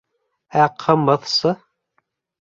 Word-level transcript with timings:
Ә 0.61 0.63
ҡымыҙсы? 0.83 1.51